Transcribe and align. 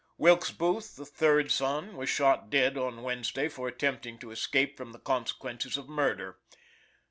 Wilkes 0.17 0.49
Booth, 0.49 0.95
the 0.95 1.05
third 1.05 1.51
son, 1.51 1.95
was 1.95 2.09
shot 2.09 2.49
dead 2.49 2.75
on 2.75 3.03
Wednesday 3.03 3.47
for 3.47 3.67
attempting 3.67 4.17
to 4.17 4.31
escape 4.31 4.75
from 4.75 4.93
the 4.93 4.99
consequences 4.99 5.77
of 5.77 5.87
murder. 5.87 6.39